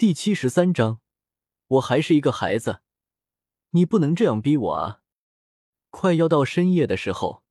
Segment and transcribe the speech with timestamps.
[0.00, 1.00] 第七十三章，
[1.66, 2.80] 我还是一个孩子，
[3.72, 5.02] 你不能这样逼我啊！
[5.90, 7.42] 快要到深夜的时候，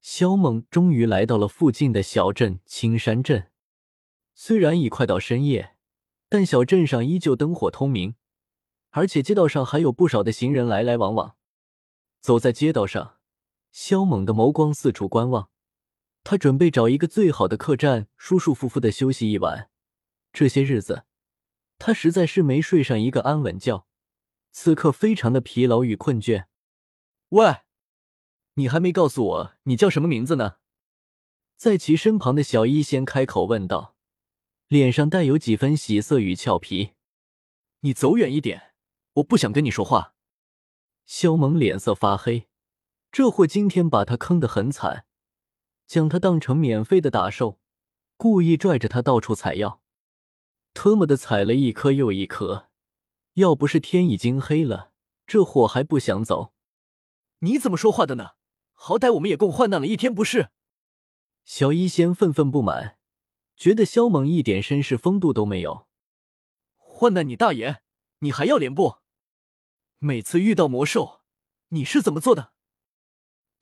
[0.00, 3.50] 萧猛终于来到了附近的小镇青山镇。
[4.34, 5.76] 虽然已快到深夜，
[6.30, 8.14] 但小镇上依旧灯火通明，
[8.92, 11.36] 而且街道上还有不少的行人来来往往。
[12.22, 13.18] 走在街道上，
[13.70, 15.50] 萧猛的眸光四处观望，
[16.24, 19.68] 他准备找一个最好的客栈，舒舒服服的休息一晚。
[20.32, 21.04] 这些日子，
[21.84, 23.88] 他实在是没睡上一个安稳觉，
[24.52, 26.44] 此刻非常的疲劳与困倦。
[27.30, 27.62] 喂，
[28.54, 30.58] 你还没告诉我你叫什么名字呢？
[31.56, 33.96] 在其身旁的小医仙开口问道，
[34.68, 36.92] 脸上带有几分喜色与俏皮。
[37.80, 38.74] 你走远一点，
[39.14, 40.14] 我不想跟你说话。
[41.04, 42.46] 肖萌脸色发黑，
[43.10, 45.04] 这货今天把他坑得很惨，
[45.88, 47.58] 将他当成免费的打手，
[48.16, 49.81] 故意拽着他到处采药，
[50.74, 52.68] 特么的踩了一颗又一颗。
[53.34, 54.92] 要不是天已经黑了，
[55.26, 56.52] 这货还不想走。
[57.38, 58.32] 你怎么说话的呢？
[58.72, 60.50] 好歹我们也共患难了一天，不是？
[61.44, 62.98] 小医仙愤愤不满，
[63.56, 65.86] 觉得萧猛一点绅士风度都没有。
[66.76, 67.82] 患难你大爷！
[68.18, 68.98] 你还要脸不？
[69.98, 71.22] 每次遇到魔兽，
[71.68, 72.52] 你是怎么做的？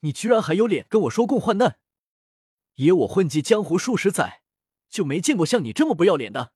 [0.01, 1.79] 你居然还有脸跟我说共患难？
[2.75, 4.43] 爷我混迹江湖数十载，
[4.89, 6.53] 就没见过像你这么不要脸的。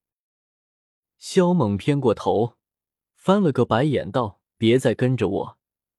[1.18, 2.58] 萧猛偏过头，
[3.16, 5.58] 翻了个白眼，道：“别再跟着我，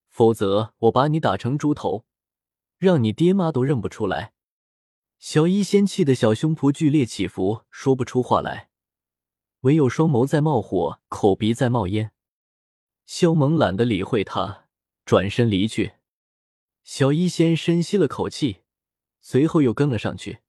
[0.08, 2.04] 否则我把你打成猪头，
[2.78, 4.34] 让你爹妈都认不出来。”
[5.18, 8.70] 小医仙气的小胸脯剧烈起伏，说不出话来，
[9.60, 12.12] 唯有双眸在冒火，口鼻在冒烟。
[13.06, 14.66] 萧猛懒得理会他，
[15.04, 15.94] 转身离去。
[16.84, 18.62] 小医仙深吸了口气，
[19.20, 20.40] 随后又跟了上去。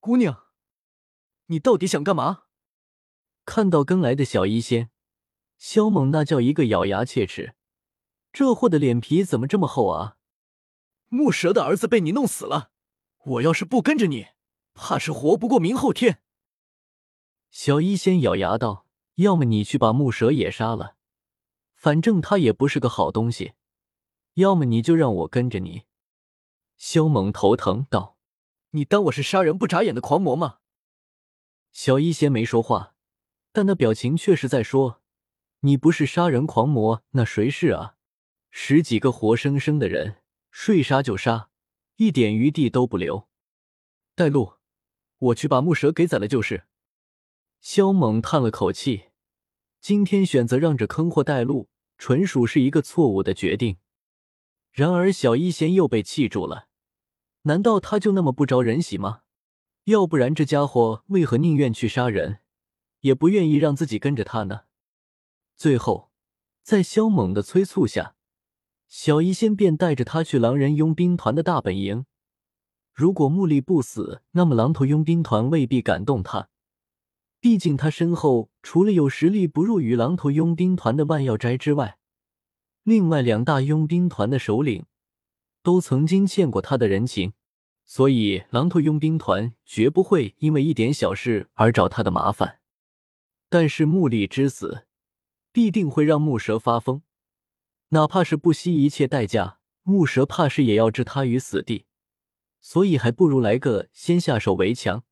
[0.00, 0.44] 姑娘，
[1.46, 2.44] 你到底想干嘛？
[3.48, 4.90] 看到跟来的小医仙，
[5.56, 7.54] 萧猛那叫一个咬牙切齿。
[8.30, 10.18] 这货的脸皮怎么这么厚啊？
[11.08, 12.70] 木蛇的儿子被你弄死了，
[13.24, 14.26] 我要是不跟着你，
[14.74, 16.20] 怕是活不过明后天。
[17.50, 18.84] 小医仙咬牙道
[19.16, 20.96] ：“要么你去把木蛇也杀了。”
[21.74, 23.54] 反正他也不是个好东西，
[24.34, 25.84] 要么你就让我跟着你。
[26.76, 28.18] 萧猛头疼道
[28.72, 30.58] ：“你当我是杀人不眨眼的狂魔吗？”
[31.72, 32.94] 小医仙没说话，
[33.58, 35.02] 但那表情却是在说
[35.66, 37.96] ：“你不是杀人狂魔，那谁是啊？
[38.52, 40.18] 十几个活生生的人，
[40.52, 41.50] 睡杀就杀，
[41.96, 43.26] 一点余地都不留。
[44.14, 44.52] 带路，
[45.18, 46.66] 我去把木蛇给宰了就是。”
[47.60, 49.06] 萧猛叹了口气。
[49.80, 53.78] 今天选择让这坑货带路，纯属是一个错误的决定。
[54.70, 56.68] 然而小医仙又被气住了。
[57.42, 59.22] 难道他就那么不招人喜吗？
[59.86, 62.38] 要不然这家伙为何宁愿去杀人，
[63.00, 64.62] 也不愿意让自己跟着他呢？
[65.56, 66.10] 最后，
[66.62, 68.14] 在萧猛的催促下，
[68.88, 72.06] 小医仙便带着他去狼人佣兵团的大本营。
[72.92, 76.48] 如果木力不死，那么狼头佣兵团未必敢动他。
[77.40, 81.98] 毕竟他身后除了有实力不弱于狼头佣兵团的万药斋之外，
[82.82, 84.86] 另外两大佣兵团的首领
[85.62, 87.34] 都曾经欠过他的人情，
[87.84, 92.58] 所以狼头佣兵团绝不会因为一点小事而找他的麻烦。
[93.48, 94.86] 但是木力之死
[95.52, 97.02] 必定会让木蛇发疯，
[97.88, 101.86] 哪怕是不惜一切代价，木蛇怕是也要置他于死地。
[102.60, 105.04] 所以还不如来个先下手为强。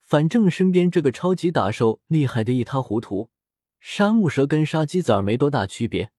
[0.00, 3.30] 反正身边这个超级打手厉害的一塌糊涂，
[3.78, 6.10] 杀木蛇跟杀鸡子没多大区别。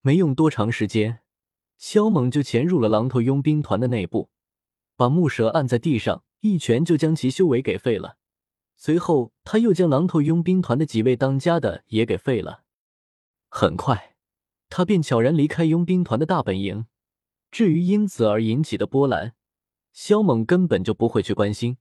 [0.00, 1.20] 没用多长时间，
[1.78, 4.30] 萧猛就潜入了狼头佣兵团的内部，
[4.96, 8.18] 把木蛇按在地上，一拳就将其修为给废了。
[8.76, 12.64] 随后，他又将狼头佣兵团的几位当家的也给废了。
[13.48, 14.16] 很快，
[14.68, 16.86] 他便悄然离开佣兵团的大本营。
[17.50, 19.34] 至于因此而引起的波澜，
[19.92, 21.78] 萧猛根本就不会去关心。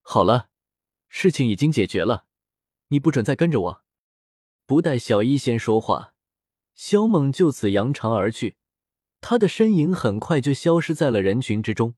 [0.00, 0.48] 好了，
[1.08, 2.24] 事情已经解决了，
[2.88, 3.82] 你不准再跟着我。
[4.64, 6.14] 不待小医仙说话，
[6.74, 8.56] 萧猛就此扬长而去，
[9.20, 11.94] 他的身影很快就消失在了人群之中。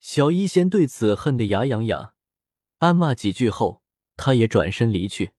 [0.00, 2.11] 小医仙对此恨得牙痒痒，
[2.82, 3.80] 暗骂几句后，
[4.16, 5.34] 他也转身离去。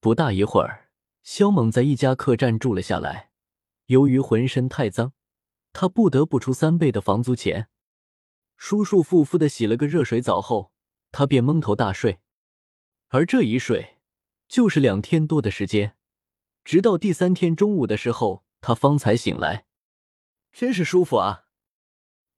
[0.00, 0.88] 不大一会儿，
[1.22, 3.30] 肖猛在一家客栈住了下来。
[3.88, 5.12] 由于浑身太脏，
[5.74, 7.68] 他不得不出三倍的房租钱。
[8.56, 10.72] 舒舒服服的洗了个热水澡后。
[11.12, 12.18] 他便蒙头大睡，
[13.08, 13.98] 而这一睡
[14.48, 15.96] 就是两天多的时间，
[16.64, 19.66] 直到第三天中午的时候，他方才醒来。
[20.50, 21.44] 真是舒服啊！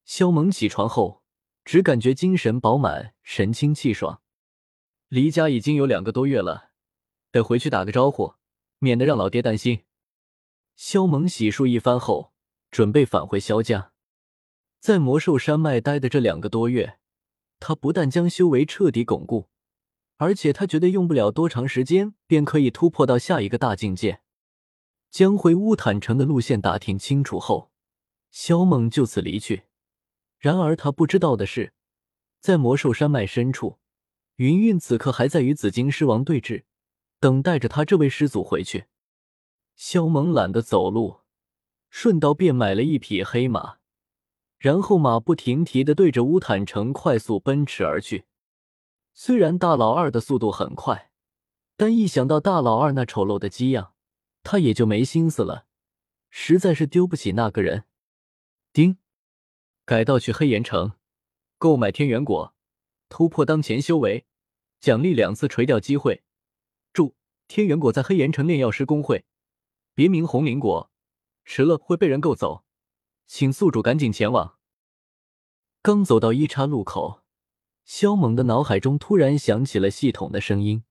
[0.04, 1.22] 肖猛起床后，
[1.66, 4.22] 只感觉精神饱满，神清气爽。
[5.08, 6.70] 离家已经有两个多月了，
[7.32, 8.34] 得回去打个招呼，
[8.78, 9.82] 免得让老爹担心。
[10.76, 12.32] 萧猛洗漱一番后，
[12.70, 13.90] 准备返回萧家。
[14.78, 17.00] 在魔兽山脉待的这两个多月，
[17.58, 19.48] 他不但将修为彻底巩固，
[20.18, 24.20] 而且他觉得用不了多长时间便可以突破到下一个大境界。
[25.10, 27.72] 将回乌坦城的路线打听清楚后，
[28.30, 29.64] 萧猛就此离去。
[30.46, 31.72] 然而他不知道的是，
[32.38, 33.80] 在魔兽山脉深处，
[34.36, 36.62] 云韵此刻还在与紫金狮王对峙，
[37.18, 38.84] 等待着他这位师祖回去。
[39.74, 41.22] 萧猛懒得走路，
[41.90, 43.78] 顺道便买了一匹黑马，
[44.56, 48.26] 然后马不停蹄的对着乌坦城快速奔驰而去。
[49.14, 51.10] 虽然大老二的速度很快，
[51.76, 53.94] 但一想到大老二那丑陋的鸡样，
[54.44, 55.66] 他也就没心思了，
[56.30, 57.86] 实在是丢不起那个人。
[58.72, 58.98] 丁，
[59.86, 60.94] 改道去黑岩城，
[61.58, 62.56] 购买天元果，
[63.08, 64.26] 突破当前修为，
[64.80, 66.24] 奖励两次垂钓机会。
[66.92, 67.14] 注：
[67.46, 69.24] 天元果在黑岩城炼药师公会。
[69.94, 70.90] 别名红灵果，
[71.44, 72.64] 迟了会被人购走，
[73.28, 74.58] 请宿主赶紧前往。
[75.82, 77.22] 刚走到一岔路口，
[77.84, 80.82] 萧猛的脑海中突然响起了系统的声音：“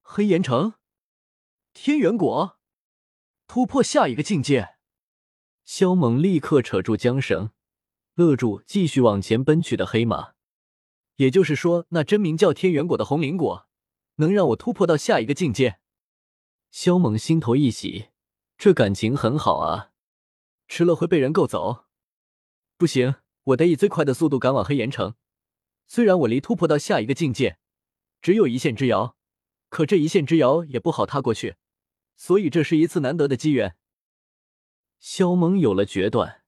[0.00, 0.72] 黑岩城，
[1.74, 2.58] 天元果，
[3.46, 4.76] 突破下一个境界。”
[5.66, 7.50] 萧猛立刻扯住缰绳，
[8.16, 10.32] 勒住继续往前奔去的黑马。
[11.14, 13.68] 也就是说，那真名叫天元果的红灵果，
[14.16, 15.78] 能让我突破到下一个境界。
[16.70, 18.08] 萧猛心头一喜。
[18.58, 19.92] 这感情很好啊，
[20.66, 21.84] 吃了会被人购走，
[22.78, 25.14] 不行，我得以最快的速度赶往黑岩城。
[25.86, 27.58] 虽然我离突破到下一个境界
[28.22, 29.14] 只有一线之遥，
[29.68, 31.56] 可这一线之遥也不好踏过去，
[32.16, 33.76] 所以这是一次难得的机缘。
[34.98, 36.42] 萧猛有了决断，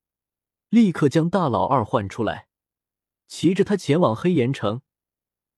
[0.69, 2.49] 立刻将大老二唤出来，
[3.27, 4.83] 骑着他前往黑岩城。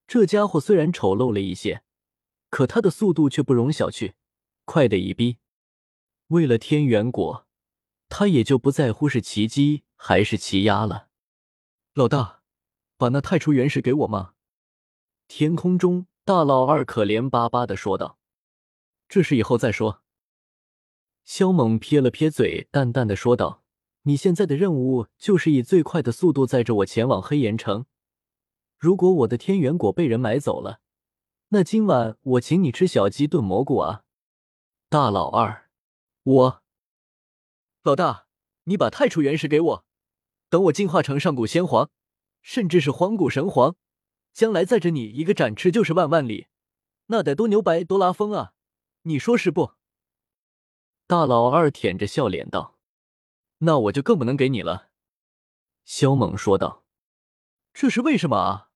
[0.07, 1.83] 这家伙虽然丑陋了一些，
[2.49, 4.13] 可他的速度却不容小觑，
[4.65, 5.37] 快的一逼。
[6.27, 7.47] 为了天元果，
[8.09, 11.09] 他也就不在乎是奇鸡还是奇鸭了。
[11.93, 12.41] 老大，
[12.97, 14.33] 把那太初原石给我吗？
[15.27, 18.17] 天空中，大老二可怜巴巴的说道
[19.09, 20.01] ：“这事以后再说。”
[21.23, 23.60] 萧猛撇了撇嘴，淡淡的说道
[24.03, 27.85] ：“你现在的任务就是以最快的速度载着我前往黑岩城。
[28.77, 30.79] 如果我的天元果被人买走了，
[31.49, 34.03] 那今晚我请你吃小鸡炖蘑菇啊！”
[34.89, 35.69] 大老二。
[36.23, 36.63] 我，
[37.83, 38.27] 老大，
[38.65, 39.85] 你把太初原石给我，
[40.49, 41.89] 等我进化成上古仙皇，
[42.41, 43.75] 甚至是荒古神皇，
[44.33, 46.47] 将来载着你一个展翅就是万万里，
[47.07, 48.53] 那得多牛掰多拉风啊！
[49.03, 49.73] 你说是不？
[51.07, 52.77] 大老二舔着笑脸道
[53.61, 54.89] ：“那我就更不能给你了。”
[55.83, 56.85] 萧猛说道
[57.73, 58.69] ：“这是为什么啊？”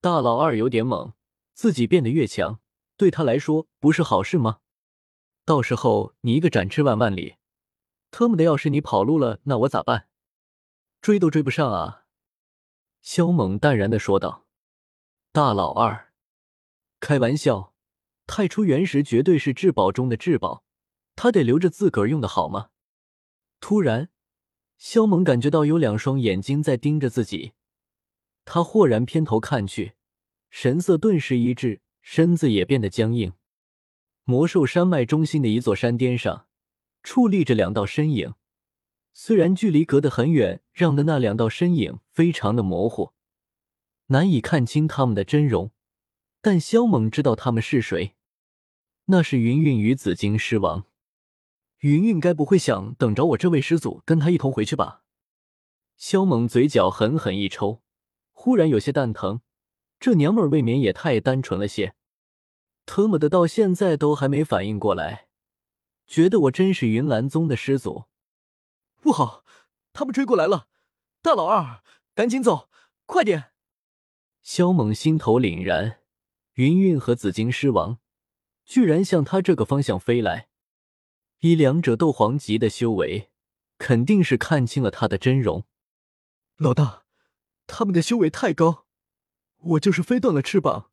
[0.00, 1.14] 大老二有点懵，
[1.54, 2.60] 自己变得越强，
[2.96, 4.60] 对他来说不是好事吗？
[5.44, 7.36] 到时候你一个展翅万万里，
[8.10, 10.08] 特么的，要是你跑路了，那我咋办？
[11.00, 12.06] 追都追不上啊！
[13.02, 14.46] 萧猛淡然的说道
[15.32, 16.12] ：“大老二，
[17.00, 17.74] 开玩笑，
[18.26, 20.64] 太初原石绝对是至宝中的至宝，
[21.14, 22.70] 他得留着自个儿用的好吗？”
[23.66, 24.10] 突然，
[24.76, 27.52] 萧猛感觉到有两双眼睛在盯着自己，
[28.44, 29.94] 他豁然偏头看去，
[30.50, 33.32] 神色顿时一滞，身子也变得僵硬。
[34.24, 36.46] 魔兽山脉中心的一座山巅上，
[37.02, 38.34] 矗立着两道身影。
[39.14, 43.12] 虽然距离隔得很远，让的那两道身影非常的模糊，
[44.08, 45.70] 难以看清他们的真容，
[46.42, 48.14] 但萧猛知道他们是谁。
[49.06, 50.84] 那是云韵与紫金狮王。
[51.80, 55.02] 云云该不会想等着我这位师祖跟他一同回去吧？
[55.96, 57.82] 萧猛嘴角狠狠一抽，
[58.32, 59.42] 忽然有些蛋疼。
[60.00, 61.94] 这娘们儿未免也太单纯了些。
[62.84, 65.28] 特么的，到现在都还没反应过来，
[66.06, 68.04] 觉得我真是云岚宗的师祖。
[69.00, 69.44] 不好，
[69.92, 70.68] 他们追过来了！
[71.22, 71.82] 大老二，
[72.14, 72.68] 赶紧走，
[73.06, 73.52] 快点！
[74.42, 76.00] 萧猛心头凛然，
[76.54, 77.98] 云韵和紫金狮王
[78.66, 80.48] 居然向他这个方向飞来，
[81.40, 83.30] 以两者斗皇级的修为，
[83.78, 85.66] 肯定是看清了他的真容。
[86.56, 87.04] 老大，
[87.66, 88.86] 他们的修为太高，
[89.58, 90.90] 我就是飞断了翅膀，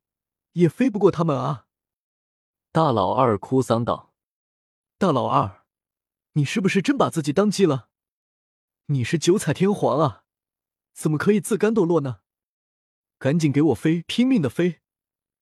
[0.53, 1.67] 也飞不过他们啊！
[2.71, 4.13] 大老二哭丧道
[4.97, 5.65] ：“大老二，
[6.33, 7.89] 你是不是真把自己当鸡了？
[8.87, 10.23] 你是九彩天皇啊，
[10.93, 12.21] 怎么可以自甘堕落呢？
[13.17, 14.81] 赶紧给我飞，拼命的飞！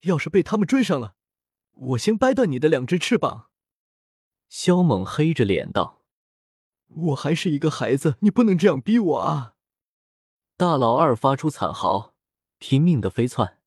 [0.01, 1.15] 要是被他们追上了，
[1.71, 3.48] 我先掰断你的两只翅膀！”
[4.49, 6.01] 萧猛黑着脸道
[7.13, 9.53] ：“我还是一个孩子，你不能这样逼我啊！”
[10.57, 12.13] 大老二发出惨嚎，
[12.57, 13.59] 拼命的飞窜，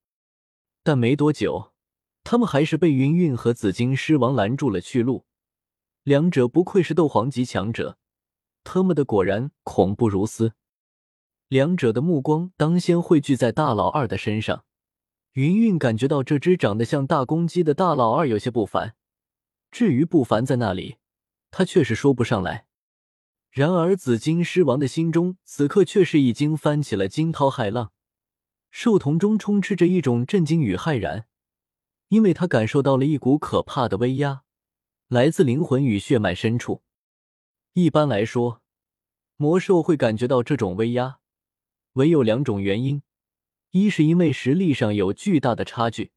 [0.82, 1.72] 但没多久。
[2.24, 5.24] 他们还是被云韵和紫金狮王拦住了去路。
[6.04, 7.98] 两者不愧是斗皇级强者，
[8.62, 10.52] 他妈的果然恐怖如斯。
[11.48, 14.64] 两者的目光当先汇聚在大老二的身上。
[15.32, 18.94] 云韵感觉到这只长得像大公鸡的大老二有些不凡，
[19.72, 20.98] 至于不凡在那里，
[21.50, 22.66] 他却是说不上来。
[23.50, 27.90] 然而紫金狮王的心中此刻却是已经翻起了惊涛骇浪，
[28.70, 31.26] 兽瞳中充斥着一种震惊与骇然，
[32.08, 34.42] 因为他感受到了一股可怕的威压，
[35.08, 36.82] 来自灵魂与血脉深处。
[37.72, 38.62] 一般来说，
[39.36, 41.18] 魔兽会感觉到这种威压，
[41.94, 43.02] 唯有两种原因。
[43.70, 46.12] 一是因为实力上有巨大的差距，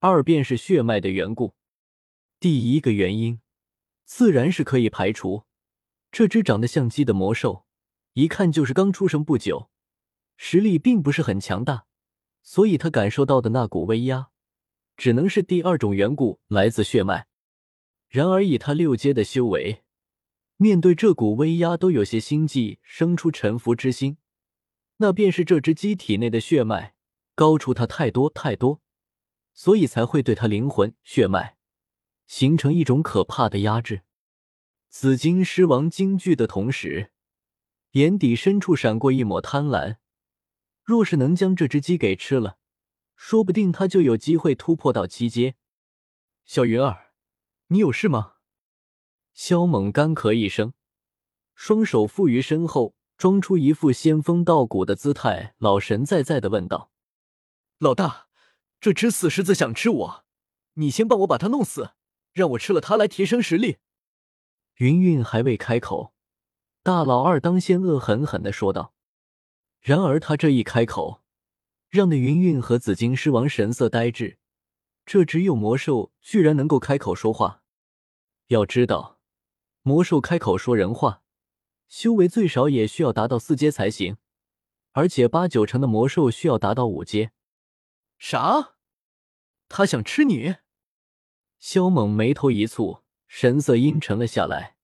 [0.00, 1.54] 二便是血脉的缘故。
[2.38, 3.40] 第一个原因，
[4.04, 5.44] 自然是可以排除。
[6.12, 7.66] 这只长得像鸡的魔兽，
[8.12, 9.70] 一看就是刚出生不久，
[10.36, 11.86] 实力并不是很强大，
[12.42, 14.28] 所以他感受到的那股威压，
[14.96, 17.26] 只能是第二种缘故，来自血脉。
[18.08, 19.82] 然而以他六阶的修为，
[20.56, 24.18] 面对这股威压都有些心悸，生出臣服之心。
[24.98, 26.94] 那便是这只鸡体内的血脉
[27.34, 28.80] 高出他太多太多，
[29.52, 31.55] 所以才会对他灵魂血脉
[32.26, 34.02] 形成一种可怕的压制。
[34.88, 37.12] 紫金狮王惊惧的同时，
[37.92, 39.96] 眼底深处闪过一抹贪婪。
[40.82, 42.58] 若是能将这只鸡给吃了，
[43.14, 45.56] 说不定他就有机会突破到七阶。
[46.44, 47.12] 小云儿，
[47.68, 48.34] 你有事吗？
[49.34, 50.72] 萧猛干咳一声，
[51.54, 52.94] 双手负于身后。
[53.18, 56.90] 装出一副仙风道骨的姿态，老神在在的问道
[57.80, 58.28] ：“老大，
[58.78, 60.24] 这只死狮子想吃我，
[60.74, 61.92] 你先帮我把它弄死，
[62.36, 63.78] 让我吃了它来提升实力。”
[64.76, 66.12] 云云还未开口，
[66.82, 68.92] 大老二当先恶狠狠的说道。
[69.80, 71.22] 然而他这一开口，
[71.88, 74.38] 让那云云和紫金狮王神色呆滞。
[75.06, 77.62] 这只有魔兽居然能够开口说话，
[78.48, 79.18] 要知道，
[79.80, 81.22] 魔兽开口说人话。
[81.88, 84.18] 修为最少也需要达到四阶才行，
[84.92, 87.30] 而且八九成的魔兽需要达到五阶。
[88.18, 88.74] 啥？
[89.68, 90.56] 他想吃你？
[91.58, 94.76] 萧猛眉头一蹙，神色阴沉了下来，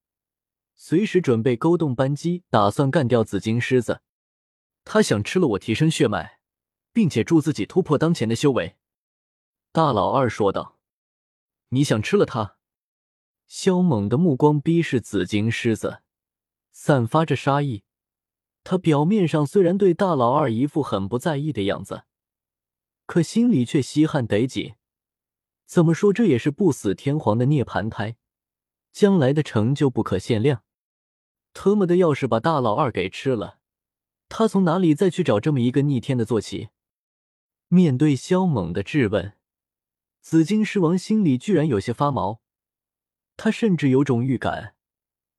[0.74, 4.02] 随时准备勾动扳机，打算干掉紫金狮子。
[4.84, 6.40] 他想吃了我，提升血脉，
[6.92, 8.76] 并且助自己突破当前的修为。
[9.70, 10.78] 大老二说道
[11.70, 12.56] ：“你想吃了他？”
[13.46, 16.02] 萧猛的目光逼视紫金狮子。
[16.72, 17.84] 散发着杀意，
[18.64, 22.04] 他表面上虽然对大老二一副很不在意的样子，
[23.06, 24.74] 可心里却稀罕得紧。
[25.72, 28.16] 怎么说，这也是不死天皇的涅槃胎，
[28.92, 30.64] 将来的成就不可限量。
[31.54, 33.58] 特么的，要是把大老二给吃了，
[34.28, 36.68] 他从哪里再去找这么一个逆天的坐骑？
[37.68, 39.32] 面对萧猛的质问，
[40.20, 42.42] 紫金狮王心里居然有些发毛，
[43.38, 44.74] 他甚至有种预感。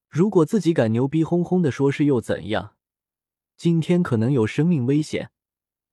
[0.10, 2.75] 如果自己敢牛逼哄哄的说，是又怎样？
[3.56, 5.30] 今天可能有生命危险。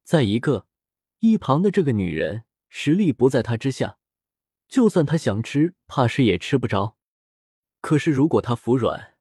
[0.03, 0.67] 再一个，
[1.19, 3.99] 一旁的这个女人实力不在他之下，
[4.71, 6.97] 就算他想吃，怕是也吃不着。
[7.81, 9.17] 可是如果他服软，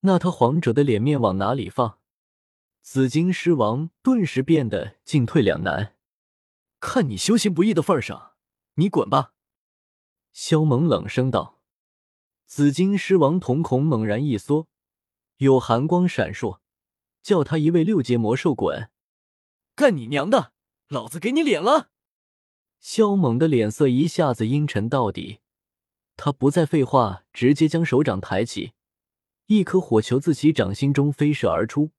[0.00, 2.00] 那他皇者的脸面往哪里放？
[2.82, 5.94] 紫金狮王顿时变得进退两难。
[6.80, 8.32] 看你修行不易的份上，
[8.74, 9.34] 你滚吧！
[10.32, 11.60] 萧猛冷声道。
[12.46, 14.66] 紫金狮王瞳孔猛然一缩，
[15.36, 16.58] 有寒光闪烁，
[17.22, 18.90] 叫他一位六阶魔兽滚！
[19.76, 20.52] 干你娘的！
[20.88, 21.90] 老子给你脸了！
[22.80, 25.40] 萧猛的脸色一下子阴沉到底，
[26.16, 28.72] 他不再废话，直接将手掌抬起，
[29.46, 31.90] 一颗火球自其掌心中飞射而出，